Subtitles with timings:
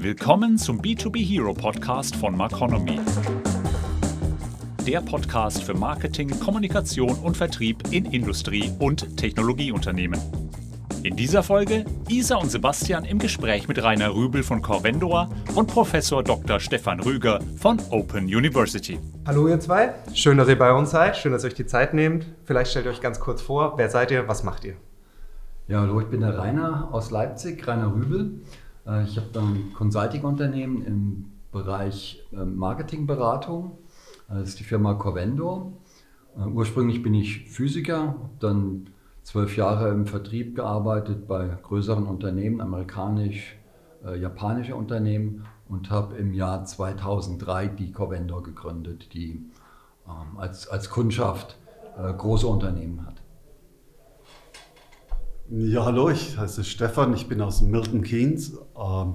[0.00, 3.00] Willkommen zum B2B Hero Podcast von Marconomy.
[4.86, 10.20] Der Podcast für Marketing, Kommunikation und Vertrieb in Industrie- und Technologieunternehmen.
[11.02, 16.22] In dieser Folge Isa und Sebastian im Gespräch mit Rainer Rübel von Corvendor und Professor
[16.22, 16.60] Dr.
[16.60, 19.00] Stefan Rüger von Open University.
[19.26, 21.92] Hallo ihr zwei, schön, dass ihr bei uns seid, schön, dass ihr euch die Zeit
[21.92, 22.24] nehmt.
[22.44, 24.74] Vielleicht stellt ihr euch ganz kurz vor, wer seid ihr, was macht ihr?
[25.66, 28.40] Ja, hallo, ich bin der Rainer aus Leipzig, Rainer Rübel.
[28.88, 33.78] Äh, ich habe ein Consulting-Unternehmen im Bereich äh, Marketingberatung.
[34.28, 35.72] Das ist die Firma Corvendor.
[36.36, 38.90] Äh, ursprünglich bin ich Physiker, habe dann
[39.22, 43.56] zwölf Jahre im Vertrieb gearbeitet bei größeren Unternehmen, amerikanisch,
[44.16, 49.44] japanische Unternehmen und habe im Jahr 2003 die Corvendor gegründet, die
[50.06, 51.58] ähm, als, als Kundschaft
[51.96, 53.17] große Unternehmen hat.
[55.50, 59.14] Ja, hallo, ich heiße Stefan, ich bin aus Milton Keynes, ähm,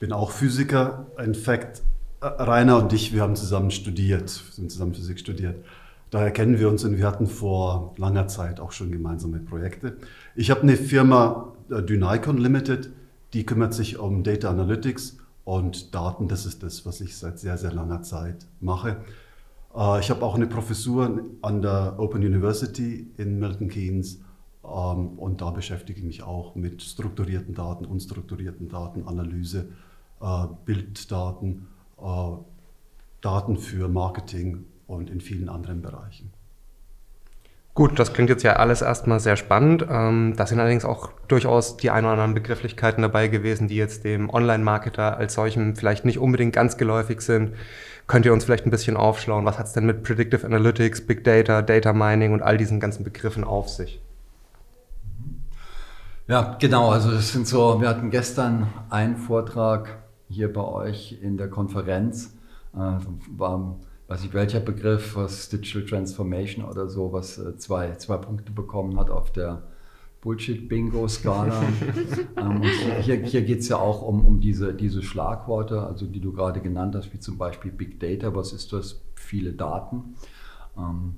[0.00, 1.08] bin auch Physiker.
[1.22, 1.82] In fact,
[2.22, 5.62] äh, Rainer und ich, wir haben zusammen studiert, sind zusammen Physik studiert.
[6.10, 9.98] Daher kennen wir uns und wir hatten vor langer Zeit auch schon gemeinsame Projekte.
[10.34, 12.88] Ich habe eine Firma, äh, Dynicon Limited,
[13.34, 16.28] die kümmert sich um Data Analytics und Daten.
[16.28, 18.96] Das ist das, was ich seit sehr, sehr langer Zeit mache.
[19.76, 24.20] Äh, ich habe auch eine Professur an der Open University in Milton Keynes
[24.68, 29.68] und da beschäftige ich mich auch mit strukturierten Daten, unstrukturierten Daten, Analyse,
[30.20, 32.30] äh, Bilddaten, äh,
[33.20, 36.32] Daten für Marketing und in vielen anderen Bereichen.
[37.74, 39.86] Gut, das klingt jetzt ja alles erstmal sehr spannend.
[39.88, 44.02] Ähm, da sind allerdings auch durchaus die ein oder anderen Begrifflichkeiten dabei gewesen, die jetzt
[44.02, 47.52] dem Online-Marketer als solchem vielleicht nicht unbedingt ganz geläufig sind.
[48.08, 49.44] Könnt ihr uns vielleicht ein bisschen aufschlauen?
[49.44, 53.04] Was hat es denn mit Predictive Analytics, Big Data, Data Mining und all diesen ganzen
[53.04, 54.00] Begriffen auf sich?
[56.28, 56.90] Ja, genau.
[56.90, 62.36] Also das sind so, wir hatten gestern einen Vortrag hier bei euch in der Konferenz.
[62.74, 62.98] Äh,
[63.34, 63.76] war,
[64.08, 69.00] weiß ich welcher Begriff, was Digital Transformation oder so, was äh, zwei, zwei Punkte bekommen
[69.00, 69.62] hat auf der
[70.20, 71.62] Bullshit-Bingo-Skala.
[72.36, 72.62] ähm,
[73.00, 76.60] hier hier geht es ja auch um, um diese, diese Schlagworte, also die du gerade
[76.60, 78.34] genannt hast, wie zum Beispiel Big Data.
[78.34, 79.00] Was ist das?
[79.14, 80.14] Viele Daten.
[80.76, 81.14] Ähm,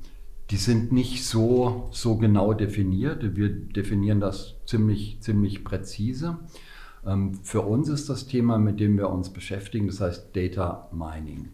[0.51, 3.37] die sind nicht so, so genau definiert.
[3.37, 6.39] Wir definieren das ziemlich, ziemlich präzise.
[7.07, 11.51] Ähm, für uns ist das Thema, mit dem wir uns beschäftigen, das heißt Data Mining.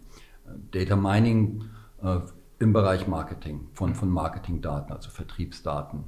[0.46, 1.64] Äh, Data Mining
[2.02, 2.20] äh,
[2.58, 6.04] im Bereich Marketing, von, von Marketingdaten, also Vertriebsdaten,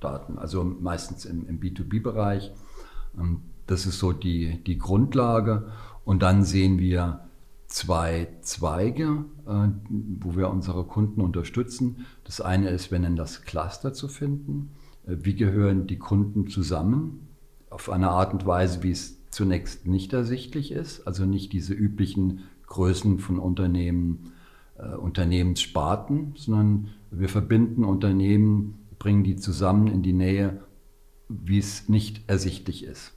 [0.00, 2.52] Daten, also meistens im, im B2B-Bereich.
[3.16, 5.70] Ähm, das ist so die, die Grundlage.
[6.04, 7.20] Und dann sehen wir
[7.72, 9.68] zwei Zweige, äh,
[10.20, 12.04] wo wir unsere Kunden unterstützen.
[12.24, 14.72] Das eine ist, wir nennen das Cluster zu finden.
[15.06, 17.28] Äh, wie gehören die Kunden zusammen?
[17.70, 22.40] Auf eine Art und Weise, wie es zunächst nicht ersichtlich ist, also nicht diese üblichen
[22.66, 24.32] Größen von Unternehmen,
[24.78, 30.60] äh, Unternehmenssparten, sondern wir verbinden Unternehmen, bringen die zusammen in die Nähe,
[31.28, 33.14] wie es nicht ersichtlich ist.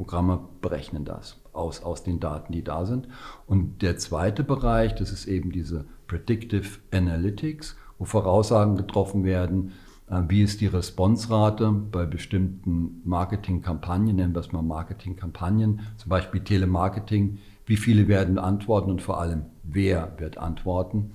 [0.00, 3.06] Programme berechnen das aus, aus den Daten, die da sind.
[3.46, 9.72] Und der zweite Bereich, das ist eben diese Predictive Analytics, wo Voraussagen getroffen werden,
[10.08, 16.42] äh, wie ist die Responsrate bei bestimmten Marketingkampagnen, nennen wir es mal Marketingkampagnen, zum Beispiel
[16.42, 17.36] Telemarketing,
[17.66, 21.10] wie viele werden antworten und vor allem, wer wird antworten.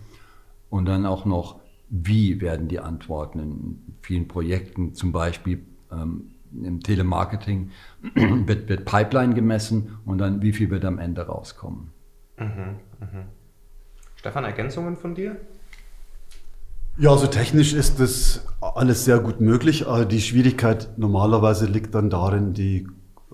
[0.69, 1.59] Und dann auch noch,
[1.89, 7.71] wie werden die antworten in vielen Projekten, zum Beispiel ähm, im Telemarketing
[8.13, 11.91] wird, wird, Pipeline gemessen und dann wie viel wird am Ende rauskommen.
[12.37, 13.25] Mhm, mh.
[14.15, 15.37] Stefan, Ergänzungen von dir?
[16.97, 19.85] Ja, also technisch ist das alles sehr gut möglich.
[20.09, 22.87] Die Schwierigkeit normalerweise liegt dann darin, die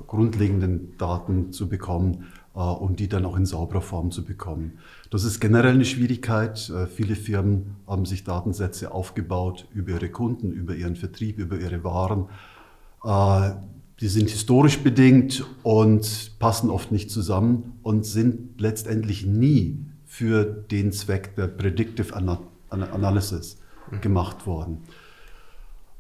[0.08, 4.80] grundlegenden Daten zu bekommen äh, und die dann auch in sauberer Form zu bekommen.
[5.10, 6.70] Das ist generell eine Schwierigkeit.
[6.70, 11.84] Äh, viele Firmen haben sich Datensätze aufgebaut über ihre Kunden, über ihren Vertrieb, über ihre
[11.84, 12.51] Waren äh,
[13.04, 20.92] die sind historisch bedingt und passen oft nicht zusammen und sind letztendlich nie für den
[20.92, 22.14] Zweck der Predictive
[22.70, 23.58] Analysis
[24.02, 24.80] gemacht worden.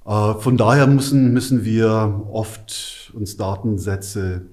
[0.05, 4.47] Äh, von daher müssen, müssen wir oft uns Datensätze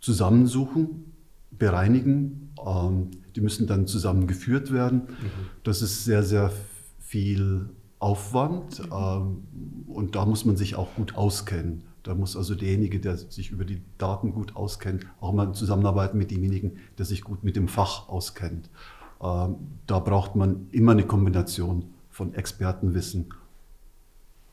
[0.00, 1.12] zusammensuchen,
[1.50, 2.52] bereinigen.
[2.64, 5.02] Ähm, die müssen dann zusammengeführt werden.
[5.08, 5.46] Mhm.
[5.64, 6.52] Das ist sehr, sehr
[7.00, 9.44] viel Aufwand ähm,
[9.88, 11.82] und da muss man sich auch gut auskennen.
[12.02, 16.30] Da muss also derjenige, der sich über die Daten gut auskennt, auch mal zusammenarbeiten mit
[16.30, 18.70] demjenigen, der sich gut mit dem Fach auskennt.
[19.22, 19.56] Ähm,
[19.86, 23.26] da braucht man immer eine Kombination von Expertenwissen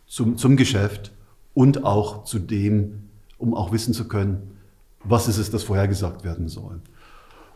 [0.07, 1.11] zum, zum Geschäft
[1.53, 4.57] und auch zu dem, um auch wissen zu können,
[5.03, 6.81] was ist es, das vorhergesagt werden soll.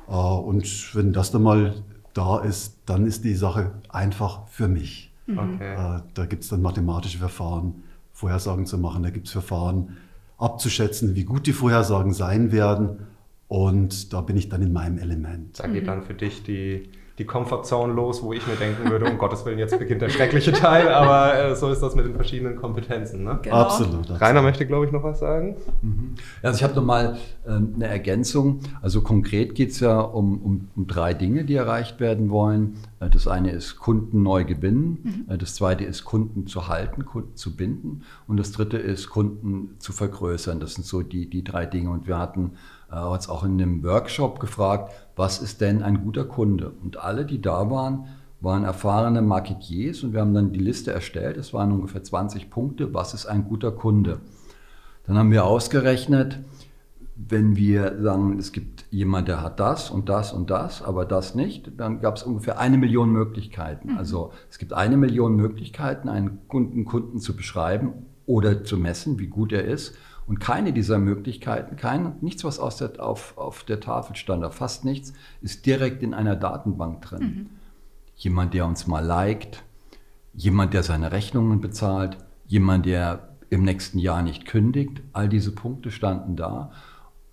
[0.07, 5.06] Äh, und wenn das dann mal da ist, dann ist die Sache einfach für mich.
[5.29, 5.73] Okay.
[5.73, 9.97] Äh, da gibt es dann mathematische Verfahren, Vorhersagen zu machen, da gibt es Verfahren,
[10.37, 13.07] abzuschätzen, wie gut die Vorhersagen sein werden.
[13.47, 15.59] Und da bin ich dann in meinem Element.
[15.59, 19.17] Da geht dann für dich die, die Comfortzone los, wo ich mir denken würde, um
[19.17, 22.55] Gottes Willen, jetzt beginnt der schreckliche Teil, aber äh, so ist das mit den verschiedenen
[22.55, 23.23] Kompetenzen.
[23.23, 23.39] Ne?
[23.41, 23.55] Genau.
[23.55, 24.21] Absolut, absolut.
[24.21, 25.55] Rainer möchte, glaube ich, noch was sagen.
[25.81, 26.15] Mhm.
[26.43, 27.17] Also ich habe nochmal
[27.47, 28.59] ähm, eine Ergänzung.
[28.81, 32.77] Also konkret geht es ja um, um, um, drei Dinge, die erreicht werden wollen.
[32.99, 35.33] Äh, das eine ist Kunden neu gewinnen, mhm.
[35.33, 39.75] Äh, das zweite ist Kunden zu halten, Kunden zu binden und das dritte ist Kunden
[39.79, 40.59] zu vergrößern.
[40.59, 41.89] Das sind so die, die drei Dinge.
[41.89, 42.51] Und wir hatten
[42.91, 46.71] äh, uns auch in einem Workshop gefragt, was ist denn ein guter Kunde?
[46.83, 48.07] Und alle, die da waren,
[48.39, 51.37] waren erfahrene Marketiers und wir haben dann die Liste erstellt.
[51.37, 52.93] Es waren ungefähr 20 Punkte.
[52.93, 54.19] Was ist ein guter Kunde?
[55.05, 56.39] Dann haben wir ausgerechnet,
[57.15, 61.33] wenn wir sagen, es gibt jemand, der hat das und das und das, aber das
[61.33, 63.93] nicht, dann gab es ungefähr eine Million Möglichkeiten.
[63.93, 63.97] Mhm.
[63.97, 69.27] Also es gibt eine Million Möglichkeiten, einen Kunden, Kunden zu beschreiben oder zu messen, wie
[69.27, 69.95] gut er ist.
[70.27, 74.83] Und keine dieser Möglichkeiten, kein, nichts, was aus der, auf, auf der Tafel stand, fast
[74.83, 77.21] nichts, ist direkt in einer Datenbank drin.
[77.21, 77.49] Mhm.
[78.15, 79.63] Jemand, der uns mal liked,
[80.33, 85.91] jemand, der seine Rechnungen bezahlt, jemand, der im nächsten Jahr nicht kündigt, all diese Punkte
[85.91, 86.71] standen da.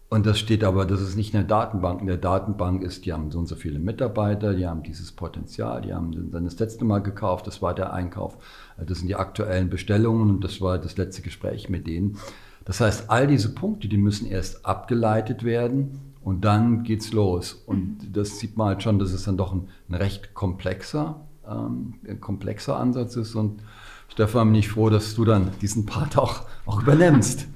[0.08, 2.00] Und das steht aber, das ist nicht in der Datenbank.
[2.00, 5.82] In der Datenbank ist, die haben so und so viele Mitarbeiter, die haben dieses Potenzial,
[5.82, 8.37] die haben dann das letzte Mal gekauft, das war der Einkauf,
[8.76, 12.17] das sind die aktuellen Bestellungen und das war das letzte Gespräch mit denen.
[12.64, 17.52] Das heißt, all diese Punkte, die müssen erst abgeleitet werden und dann geht's los.
[17.52, 18.12] Und mhm.
[18.12, 22.78] das sieht man halt schon, dass es dann doch ein, ein recht komplexer, ähm, komplexer
[22.78, 23.34] Ansatz ist.
[23.34, 23.62] Und
[24.08, 27.46] Stefan, bin ich froh, dass du dann diesen Part auch, auch übernimmst.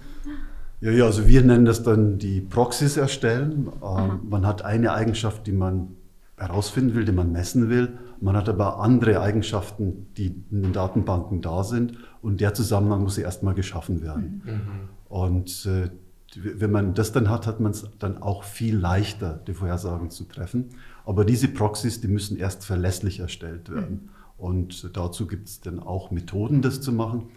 [0.80, 3.68] Ja, ja, also wir nennen das dann die Proxys erstellen.
[3.82, 5.96] Ähm, man hat eine Eigenschaft, die man
[6.36, 7.98] herausfinden will, die man messen will.
[8.20, 11.94] Man hat aber andere Eigenschaften, die in den Datenbanken da sind.
[12.22, 14.42] Und der Zusammenhang muss erstmal geschaffen werden.
[14.44, 14.97] Mhm.
[15.08, 15.90] Und äh,
[16.36, 20.24] wenn man das dann hat, hat man es dann auch viel leichter, die Vorhersagen zu
[20.24, 20.66] treffen.
[21.06, 23.90] Aber diese Proxys, die müssen erst verlässlich erstellt werden.
[23.90, 24.08] Mhm.
[24.36, 27.30] Und dazu gibt es dann auch Methoden, das zu machen.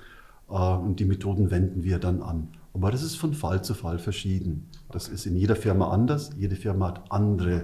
[0.49, 2.49] Äh, und die Methoden wenden wir dann an.
[2.73, 4.67] Aber das ist von Fall zu Fall verschieden.
[4.91, 6.31] Das ist in jeder Firma anders.
[6.37, 7.63] Jede Firma hat andere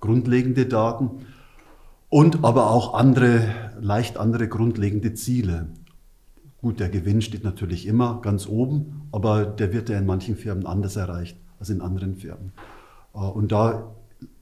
[0.00, 1.10] grundlegende Daten
[2.08, 3.42] und aber auch andere,
[3.80, 5.68] leicht andere grundlegende Ziele.
[6.60, 10.66] Gut, der Gewinn steht natürlich immer ganz oben, aber der wird ja in manchen Firmen
[10.66, 12.52] anders erreicht als in anderen Firmen.
[13.14, 13.94] Äh, und da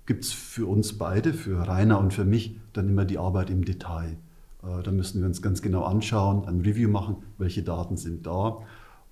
[0.07, 3.65] gibt es für uns beide, für Rainer und für mich, dann immer die Arbeit im
[3.65, 4.17] Detail.
[4.63, 8.59] Äh, da müssen wir uns ganz genau anschauen, ein Review machen, welche Daten sind da.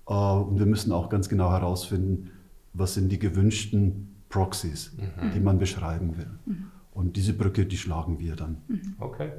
[0.07, 2.31] Äh, und wir müssen auch ganz genau herausfinden,
[2.73, 5.31] was sind die gewünschten Proxys, mhm.
[5.31, 6.29] die man beschreiben will.
[6.45, 6.71] Mhm.
[6.91, 8.57] Und diese Brücke, die schlagen wir dann.
[8.67, 8.95] Mhm.
[8.99, 9.31] Okay.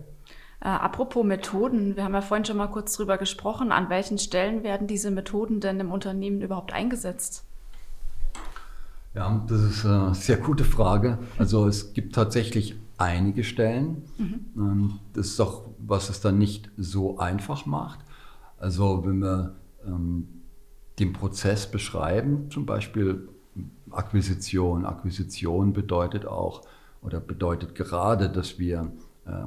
[0.61, 3.73] Äh, apropos Methoden, wir haben ja vorhin schon mal kurz drüber gesprochen.
[3.73, 7.44] An welchen Stellen werden diese Methoden denn im Unternehmen überhaupt eingesetzt?
[9.14, 11.19] Ja, das ist eine sehr gute Frage.
[11.38, 14.03] Also es gibt tatsächlich einige Stellen.
[14.19, 14.41] Mhm.
[14.56, 18.00] Ähm, das ist doch, was es dann nicht so einfach macht.
[18.58, 19.55] Also wenn wir
[19.87, 20.29] ähm,
[20.99, 23.29] den Prozess beschreiben, zum Beispiel
[23.91, 24.85] Akquisition.
[24.85, 26.62] Akquisition bedeutet auch
[27.03, 28.91] oder bedeutet gerade, dass wir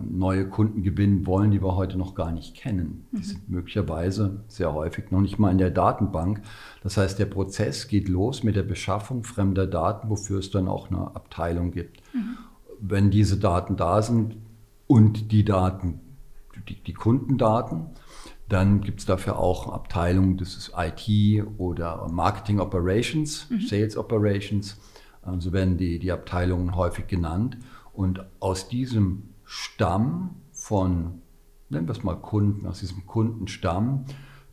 [0.01, 3.05] neue Kunden gewinnen wollen, die wir heute noch gar nicht kennen.
[3.11, 3.23] Die mhm.
[3.23, 6.41] sind möglicherweise sehr häufig noch nicht mal in der Datenbank.
[6.83, 10.89] Das heißt, der Prozess geht los mit der Beschaffung fremder Daten, wofür es dann auch
[10.89, 12.01] eine Abteilung gibt.
[12.13, 12.37] Mhm.
[12.81, 14.35] Wenn diese Daten da sind
[14.87, 16.01] und die Daten,
[16.67, 17.87] die, die Kundendaten,
[18.49, 23.61] dann gibt es dafür auch Abteilungen, das ist IT oder Marketing Operations, mhm.
[23.61, 24.77] Sales Operations.
[25.23, 27.57] So also werden die, die Abteilungen häufig genannt.
[27.93, 31.23] Und aus diesem Stamm von,
[31.69, 34.05] nennen wir es mal Kunden, aus diesem Kundenstamm,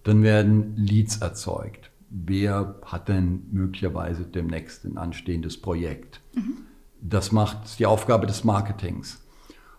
[0.05, 1.91] dann werden Leads erzeugt.
[2.09, 6.23] Wer hat denn möglicherweise demnächst ein anstehendes Projekt?
[6.35, 6.57] Mhm.
[7.03, 9.23] Das macht die Aufgabe des Marketings.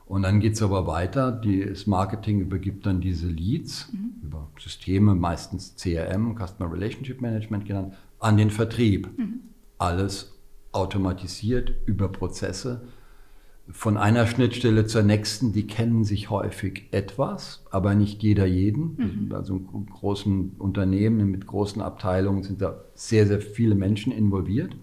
[0.05, 1.31] Und dann geht es aber weiter.
[1.31, 4.21] Das Marketing übergibt dann diese Leads mhm.
[4.21, 9.17] über Systeme, meistens CRM, Customer Relationship Management genannt, an den Vertrieb.
[9.17, 9.39] Mhm.
[9.79, 10.38] Alles
[10.74, 12.88] automatisiert über Prozesse,
[13.71, 19.27] von einer Schnittstelle zur nächsten, die kennen sich häufig etwas, aber nicht jeder jeden.
[19.27, 19.36] Mhm.
[19.36, 24.75] Also in großen Unternehmen mit großen Abteilungen sind da sehr, sehr viele Menschen involviert.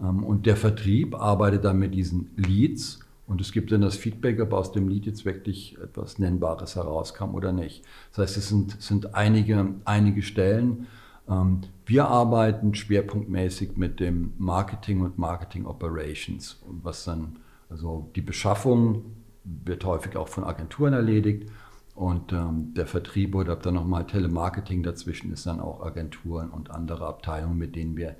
[0.00, 4.40] Ähm, und der Vertrieb arbeitet dann mit diesen Leads und es gibt dann das Feedback,
[4.40, 7.82] ob aus dem Lead jetzt wirklich etwas Nennbares herauskam oder nicht.
[8.10, 10.86] Das heißt, es sind, sind einige, einige Stellen.
[11.28, 17.36] Ähm, wir arbeiten schwerpunktmäßig mit dem Marketing und Marketing Operations, was dann,
[17.72, 21.50] also die Beschaffung wird häufig auch von Agenturen erledigt
[21.94, 27.06] und ähm, der Vertrieb oder dann nochmal Telemarketing dazwischen ist dann auch Agenturen und andere
[27.06, 28.14] Abteilungen, mit denen wir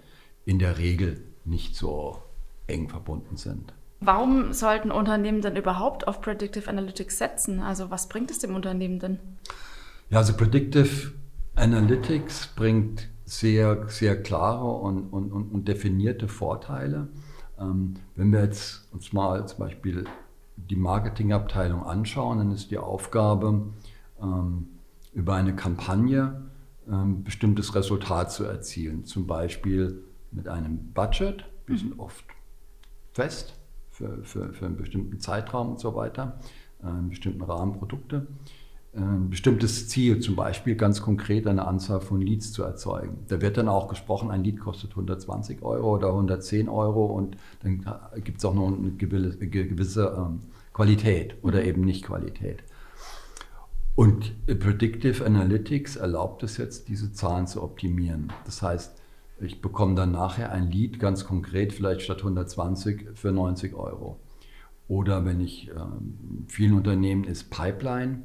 [0.47, 2.23] in der Regel nicht so
[2.67, 3.75] eng verbunden sind.
[4.01, 7.61] Warum sollten Unternehmen denn überhaupt auf Predictive Analytics setzen?
[7.61, 9.19] Also was bringt es dem Unternehmen denn?
[10.11, 11.13] Ja, also Predictive
[11.55, 17.09] Analytics bringt sehr, sehr klare und, und, und definierte Vorteile.
[17.63, 20.05] Ähm, wenn wir jetzt uns mal zum Beispiel
[20.57, 23.69] die Marketingabteilung anschauen, dann ist die Aufgabe,
[24.21, 24.69] ähm,
[25.13, 26.43] über eine Kampagne
[26.89, 29.05] ähm, bestimmtes Resultat zu erzielen.
[29.05, 32.01] Zum Beispiel mit einem Budget, wir sind mhm.
[32.01, 32.25] oft
[33.13, 33.55] fest
[33.91, 36.41] für, für, für einen bestimmten Zeitraum und so weiter,
[36.83, 38.27] äh, einen bestimmten Rahmen Produkte
[38.95, 43.25] ein bestimmtes Ziel, zum Beispiel ganz konkret eine Anzahl von Leads zu erzeugen.
[43.29, 47.85] Da wird dann auch gesprochen, ein Lead kostet 120 Euro oder 110 Euro und dann
[48.23, 50.41] gibt es auch noch eine gewisse ähm,
[50.75, 51.69] Qualität oder mhm.
[51.69, 52.63] eben nicht Qualität.
[53.95, 58.33] Und Predictive Analytics erlaubt es jetzt, diese Zahlen zu optimieren.
[58.45, 59.01] Das heißt,
[59.41, 64.19] ich bekomme dann nachher ein Lead ganz konkret, vielleicht statt 120 für 90 Euro.
[64.89, 68.23] Oder wenn ich, ähm, vielen Unternehmen ist Pipeline,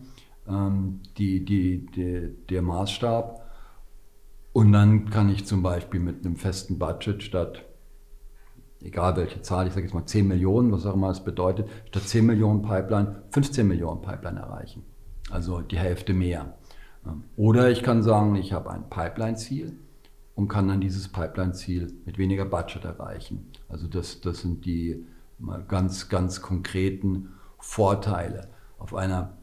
[0.50, 3.46] ähm, die, die, die, der Maßstab.
[4.54, 7.64] Und dann kann ich zum Beispiel mit einem festen Budget statt,
[8.82, 12.04] egal welche Zahl, ich sage jetzt mal 10 Millionen, was auch immer es bedeutet, statt
[12.04, 14.84] 10 Millionen Pipeline 15 Millionen Pipeline erreichen.
[15.30, 16.58] Also die Hälfte mehr.
[17.06, 19.78] Ähm, oder ich kann sagen, ich habe ein Pipeline-Ziel
[20.36, 23.52] und kann dann dieses Pipeline-Ziel mit weniger Budget erreichen.
[23.70, 25.06] Also das, das sind die
[25.68, 28.50] ganz, ganz konkreten Vorteile.
[28.80, 29.37] Auf einer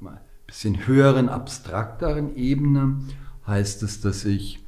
[0.00, 3.00] mal, bisschen höheren, abstrakteren Ebene
[3.46, 4.64] heißt es, dass ich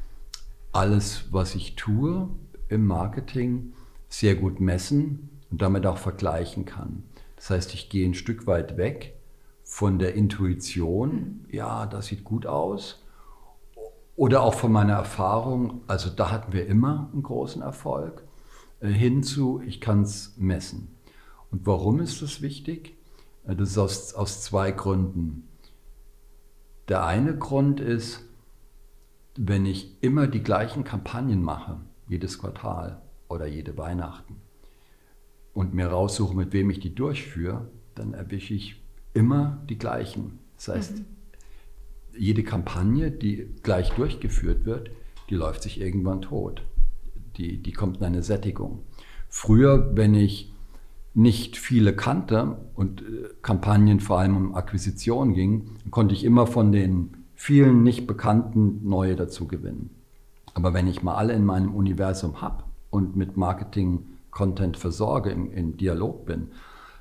[0.72, 2.28] alles, was ich tue
[2.68, 3.72] im Marketing,
[4.08, 7.02] sehr gut messen und damit auch vergleichen kann.
[7.36, 9.14] Das heißt, ich gehe ein Stück weit weg
[9.64, 13.02] von der Intuition, ja, das sieht gut aus,
[14.16, 18.22] oder auch von meiner Erfahrung, also da hatten wir immer einen großen Erfolg,
[18.80, 20.94] äh, hinzu, ich kann es messen.
[21.50, 22.96] Und warum ist das wichtig?
[23.46, 25.48] Äh, das ist aus, aus zwei Gründen.
[26.88, 28.24] Der eine Grund ist,
[29.36, 34.36] wenn ich immer die gleichen Kampagnen mache, jedes Quartal oder jede Weihnachten,
[35.54, 38.82] und mir raussuche, mit wem ich die durchführe, dann erwische ich
[39.14, 40.38] immer die gleichen.
[40.56, 41.04] Das heißt, mhm.
[42.16, 44.90] jede Kampagne, die gleich durchgeführt wird,
[45.28, 46.62] die läuft sich irgendwann tot.
[47.36, 48.82] Die, die kommt in eine Sättigung.
[49.28, 50.51] Früher, wenn ich
[51.14, 56.72] nicht viele kannte und äh, Kampagnen vor allem um Akquisition ging, konnte ich immer von
[56.72, 59.90] den vielen nicht bekannten neue dazu gewinnen.
[60.54, 65.76] Aber wenn ich mal alle in meinem Universum habe und mit Marketing-Content versorge, im, im
[65.76, 66.48] Dialog bin,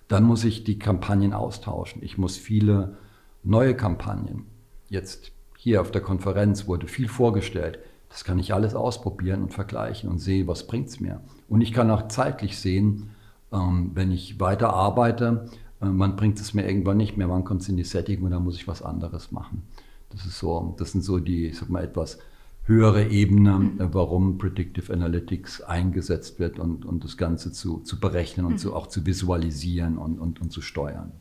[0.07, 2.03] dann muss ich die Kampagnen austauschen.
[2.03, 2.97] Ich muss viele
[3.43, 4.45] neue Kampagnen.
[4.89, 7.79] Jetzt hier auf der Konferenz wurde viel vorgestellt.
[8.09, 11.21] Das kann ich alles ausprobieren und vergleichen und sehe, was bringt es mir.
[11.47, 13.11] Und ich kann auch zeitlich sehen,
[13.51, 15.49] ähm, wenn ich weiter arbeite,
[15.81, 18.31] äh, man bringt es mir irgendwann nicht mehr, wann kommt es in die Setting und
[18.31, 19.63] dann muss ich was anderes machen.
[20.09, 22.19] Das ist so, das sind so die, ich sag mal, etwas
[22.63, 28.45] höhere Ebene, äh, warum Predictive Analytics eingesetzt wird und, und das Ganze zu, zu berechnen
[28.45, 28.57] und mhm.
[28.57, 31.11] zu, auch zu visualisieren und, und, und zu steuern.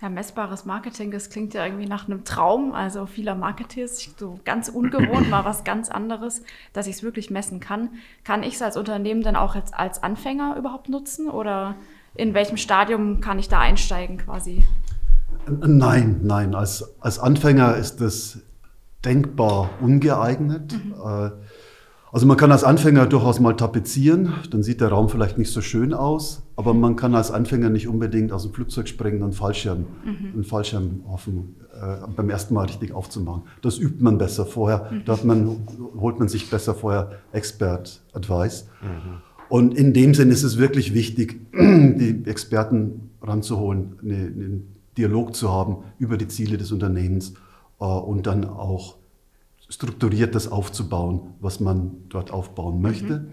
[0.00, 2.72] Ja, messbares Marketing, das klingt ja irgendwie nach einem Traum.
[2.72, 7.58] Also vieler Marketeers, so ganz ungewohnt, mal was ganz anderes, dass ich es wirklich messen
[7.58, 7.90] kann.
[8.22, 11.74] Kann ich es als Unternehmen dann auch als, als Anfänger überhaupt nutzen oder
[12.14, 14.64] in welchem Stadium kann ich da einsteigen quasi?
[15.48, 16.54] Nein, nein.
[16.54, 18.38] Als, als Anfänger ist das
[19.04, 20.72] denkbar ungeeignet.
[20.72, 20.94] Mhm.
[20.94, 21.30] Äh,
[22.12, 25.60] also man kann als Anfänger durchaus mal tapezieren, dann sieht der Raum vielleicht nicht so
[25.60, 29.86] schön aus, aber man kann als Anfänger nicht unbedingt aus dem Flugzeug springen und Fallschirm,
[30.04, 30.32] mhm.
[30.34, 33.42] einen Fallschirm hoffen, äh, beim ersten Mal richtig aufzumachen.
[33.62, 35.02] Das übt man besser vorher, mhm.
[35.04, 35.58] da man,
[35.98, 38.68] holt man sich besser vorher Expert-Advice.
[38.82, 39.22] Mhm.
[39.48, 45.78] Und in dem Sinn ist es wirklich wichtig, die Experten ranzuholen, einen Dialog zu haben
[45.98, 47.34] über die Ziele des Unternehmens
[47.80, 48.97] äh, und dann auch
[49.68, 53.20] strukturiert das aufzubauen, was man dort aufbauen möchte.
[53.20, 53.28] Mhm.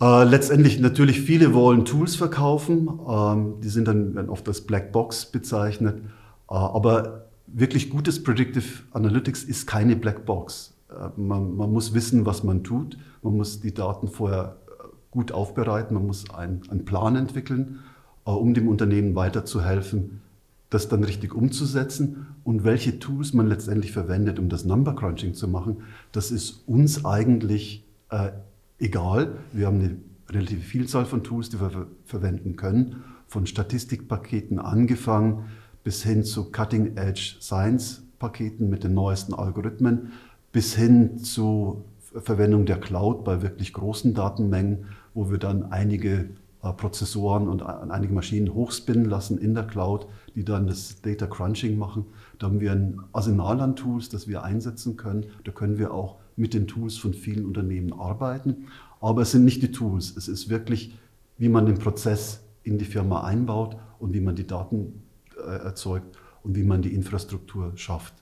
[0.00, 4.92] Äh, letztendlich natürlich viele wollen Tools verkaufen, ähm, die sind dann werden oft als Black
[4.92, 10.74] Box bezeichnet, äh, aber wirklich gutes Predictive Analytics ist keine Black Box.
[10.88, 15.32] Äh, man, man, muss wissen, was man tut, man muss die Daten vorher äh, gut
[15.32, 17.80] aufbereiten, man muss einen Plan entwickeln,
[18.24, 20.22] äh, um dem Unternehmen weiterzuhelfen,
[20.70, 25.48] das dann richtig umzusetzen und welche Tools man letztendlich verwendet, um das Number Crunching zu
[25.48, 25.78] machen,
[26.12, 28.30] das ist uns eigentlich äh,
[28.78, 29.32] egal.
[29.52, 29.96] Wir haben eine
[30.30, 35.44] relative Vielzahl von Tools, die wir ver verwenden können, von Statistikpaketen angefangen
[35.82, 40.12] bis hin zu Cutting-Edge Science-Paketen mit den neuesten Algorithmen,
[40.52, 46.30] bis hin zu Verwendung der Cloud bei wirklich großen Datenmengen, wo wir dann einige
[46.62, 51.78] äh, Prozessoren und einige Maschinen hochspinnen lassen in der Cloud, die dann das Data Crunching
[51.78, 52.06] machen.
[52.38, 55.26] Da haben wir ein Arsenal an Tools, das wir einsetzen können.
[55.44, 58.66] Da können wir auch mit den Tools von vielen Unternehmen arbeiten.
[59.00, 60.16] Aber es sind nicht die Tools.
[60.16, 60.94] Es ist wirklich,
[61.38, 65.02] wie man den Prozess in die Firma einbaut und wie man die Daten
[65.36, 68.14] äh, erzeugt und wie man die Infrastruktur schafft,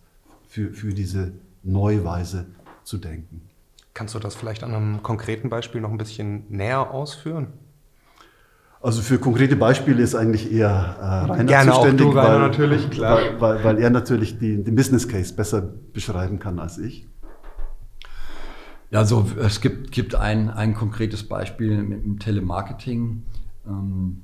[0.49, 2.47] für, für diese neue Weise
[2.85, 3.43] zu denken.
[3.95, 7.49] Kannst du das vielleicht an einem konkreten Beispiel noch ein bisschen näher ausführen?
[8.80, 12.38] Also für konkrete Beispiele ist eigentlich eher äh, Rainer Gerne zuständig, auch du, Rainer, weil,
[12.40, 13.16] natürlich, klar.
[13.16, 17.08] Weil, weil, weil er natürlich die, den Business Case besser beschreiben kann als ich.
[18.90, 23.25] Ja, also es gibt, gibt ein, ein konkretes Beispiel mit dem Telemarketing.
[23.66, 24.23] Ähm,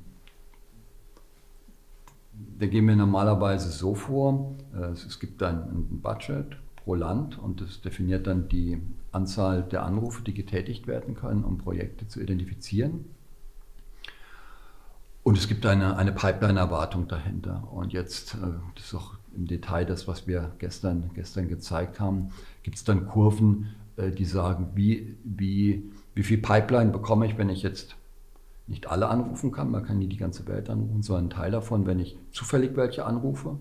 [2.57, 7.61] da gehen wir normalerweise so vor, äh, es gibt ein, ein Budget pro Land und
[7.61, 8.81] das definiert dann die
[9.11, 13.05] Anzahl der Anrufe, die getätigt werden können, um Projekte zu identifizieren.
[15.25, 17.67] Und es gibt eine, eine Pipeline-Erwartung dahinter.
[17.71, 18.37] Und jetzt, äh,
[18.75, 22.29] das ist auch im Detail das, was wir gestern, gestern gezeigt haben,
[22.61, 27.49] gibt es dann Kurven, äh, die sagen, wie, wie, wie viel Pipeline bekomme ich, wenn
[27.49, 27.95] ich jetzt
[28.67, 31.87] nicht alle anrufen kann, man kann nie die ganze Welt anrufen, sondern einen Teil davon,
[31.87, 33.57] wenn ich zufällig welche anrufe.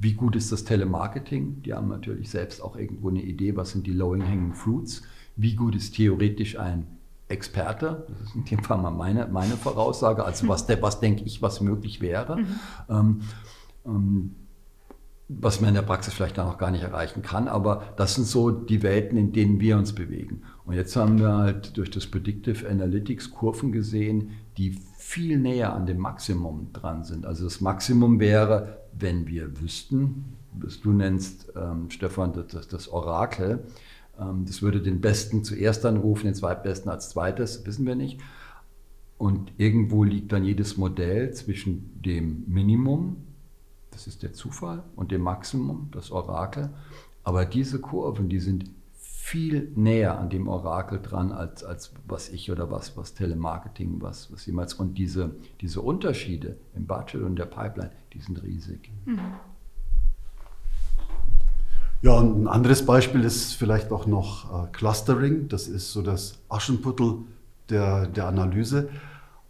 [0.00, 1.62] Wie gut ist das Telemarketing?
[1.62, 5.02] Die haben natürlich selbst auch irgendwo eine Idee, was sind die Low-Hanging Fruits.
[5.36, 6.88] Wie gut ist theoretisch ein
[7.28, 11.40] Experte, das ist in dem Fall mal meine, meine Voraussage, also was, was denke ich,
[11.40, 12.46] was möglich wäre, mhm.
[12.88, 13.20] ähm,
[13.86, 14.34] ähm,
[15.28, 18.26] was man in der Praxis vielleicht dann noch gar nicht erreichen kann, aber das sind
[18.26, 20.42] so die Welten, in denen wir uns bewegen.
[20.66, 25.86] Und jetzt haben wir halt durch das Predictive Analytics Kurven gesehen, die viel näher an
[25.86, 27.24] dem Maximum dran sind.
[27.24, 33.64] Also das Maximum wäre, wenn wir wüssten, was du nennst, ähm, Stefan, das, das Orakel,
[34.16, 38.20] das würde den Besten zuerst anrufen, den Zweitbesten als zweites, wissen wir nicht.
[39.18, 43.16] Und irgendwo liegt dann jedes Modell zwischen dem Minimum,
[43.90, 46.70] das ist der Zufall, und dem Maximum, das Orakel.
[47.22, 52.50] Aber diese Kurven, die sind viel näher an dem Orakel dran, als, als was ich
[52.50, 54.74] oder was, was Telemarketing, was, was jemals.
[54.74, 58.90] Und diese, diese Unterschiede im Budget und der Pipeline, die sind riesig.
[59.06, 59.20] Mhm.
[62.04, 65.48] Ja, und ein anderes Beispiel ist vielleicht auch noch äh, Clustering.
[65.48, 67.20] Das ist so das Aschenputtel
[67.70, 68.90] der, der Analyse.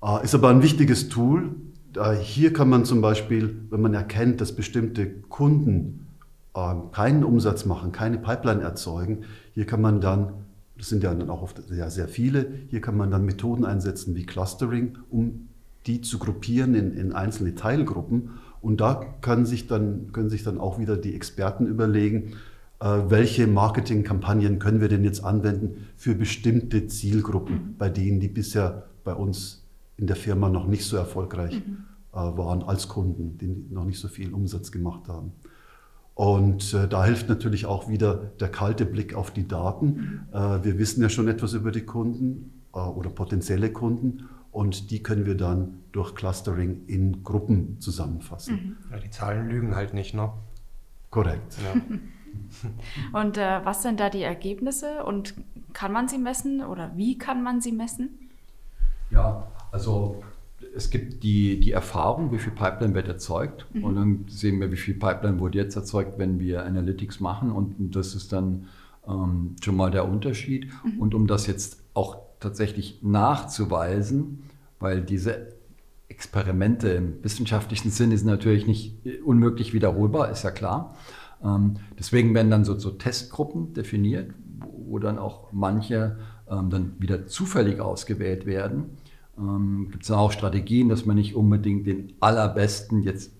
[0.00, 1.56] Äh, ist aber ein wichtiges Tool.
[1.96, 6.06] Äh, hier kann man zum Beispiel, wenn man erkennt, dass bestimmte Kunden
[6.54, 10.34] äh, keinen Umsatz machen, keine Pipeline erzeugen, hier kann man dann,
[10.78, 14.14] das sind ja dann auch oft sehr, sehr viele, hier kann man dann Methoden einsetzen
[14.14, 15.48] wie Clustering, um
[15.86, 18.30] die zu gruppieren in, in einzelne Teilgruppen
[18.64, 22.32] und da können sich dann, können sich dann auch wieder die Experten überlegen,
[22.80, 27.74] äh, welche Marketingkampagnen können wir denn jetzt anwenden für bestimmte Zielgruppen, mhm.
[27.78, 29.66] bei denen die bisher bei uns
[29.98, 31.84] in der Firma noch nicht so erfolgreich mhm.
[32.12, 35.32] äh, waren als Kunden, die noch nicht so viel Umsatz gemacht haben.
[36.14, 39.86] Und äh, da hilft natürlich auch wieder der kalte Blick auf die Daten.
[40.32, 40.64] Mhm.
[40.64, 45.36] Wir wissen ja schon etwas über die Kunden oder potenzielle Kunden und die können wir
[45.36, 48.54] dann durch Clustering in Gruppen zusammenfassen.
[48.54, 48.92] Mhm.
[48.92, 50.32] Ja, die Zahlen lügen halt nicht, ne?
[51.10, 51.56] Korrekt.
[51.62, 51.80] Ja.
[53.20, 55.34] und äh, was sind da die Ergebnisse und
[55.72, 58.10] kann man sie messen oder wie kann man sie messen?
[59.10, 60.22] Ja, also
[60.76, 63.84] es gibt die, die Erfahrung, wie viel Pipeline wird erzeugt mhm.
[63.84, 67.94] und dann sehen wir, wie viel Pipeline wurde jetzt erzeugt, wenn wir Analytics machen und
[67.94, 68.68] das ist dann
[69.08, 70.70] ähm, schon mal der Unterschied.
[70.84, 71.00] Mhm.
[71.00, 74.44] Und um das jetzt auch tatsächlich nachzuweisen,
[74.78, 75.54] weil diese
[76.08, 80.94] Experimente im wissenschaftlichen Sinne sind natürlich nicht unmöglich wiederholbar, ist ja klar.
[81.42, 87.26] Ähm, deswegen werden dann so, so Testgruppen definiert, wo, dann auch manche ähm, dann wieder
[87.26, 88.98] zufällig ausgewählt werden.
[89.36, 93.32] Ähm, Gibt es auch Strategien, dass man nicht unbedingt den allerbesten jetzt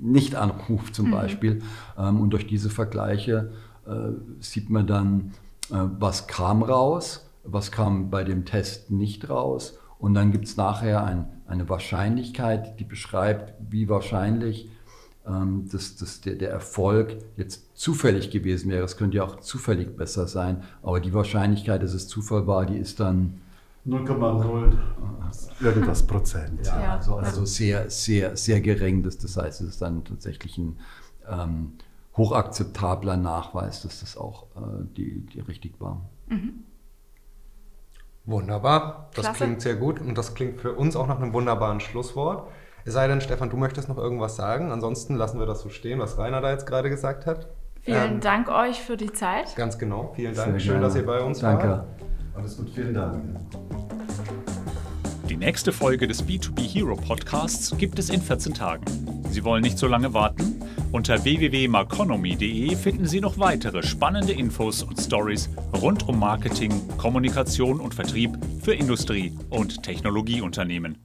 [0.00, 1.10] nicht anruft zum mhm.
[1.10, 1.62] Beispiel.
[1.96, 3.50] und durch diese Vergleiche
[3.84, 5.32] äh, sieht man dann,
[5.70, 9.78] äh, was kam raus was kam bei dem Test nicht raus.
[9.98, 14.70] Und dann gibt es nachher ein, eine Wahrscheinlichkeit, die beschreibt, wie wahrscheinlich
[15.28, 18.84] ähm, dass, dass der, der Erfolg jetzt zufällig gewesen wäre.
[18.84, 22.76] Es könnte ja auch zufällig besser sein, aber die Wahrscheinlichkeit, dass es Zufall war, die
[22.78, 23.40] ist dann
[23.86, 24.76] 0,0
[25.60, 26.66] irgendwas Prozent.
[26.66, 26.94] Ja, Ja.
[26.96, 29.02] also, also sehr, sehr, sehr gering.
[29.02, 30.78] Das, das heißt, es ist dann tatsächlich ein
[31.28, 31.72] ähm,
[32.16, 36.08] hochakzeptabler Nachweis, dass das auch äh, die, die richtig war.
[38.28, 39.44] Wunderbar, das Klasse.
[39.44, 42.46] klingt sehr gut und das klingt für uns auch nach einem wunderbaren Schlusswort.
[42.84, 44.70] Es sei denn, Stefan, du möchtest noch irgendwas sagen.
[44.70, 47.48] Ansonsten lassen wir das so stehen, was Rainer da jetzt gerade gesagt hat.
[47.80, 49.56] Vielen Ähm, Dank euch für die Zeit.
[49.56, 50.12] Ganz genau.
[50.14, 50.60] Vielen Sehr Dank.
[50.60, 50.86] Schön, gerne.
[50.86, 51.68] dass ihr bei uns Danke.
[51.68, 51.86] wart.
[52.36, 53.18] Alles gut, vielen Dank.
[55.30, 58.84] Die nächste Folge des B2B Hero Podcasts gibt es in 14 Tagen.
[59.30, 60.62] Sie wollen nicht so lange warten?
[60.90, 67.94] Unter www.marconomy.de finden Sie noch weitere spannende Infos und Stories rund um Marketing, Kommunikation und
[67.94, 70.96] Vertrieb für Industrie- und Technologieunternehmen.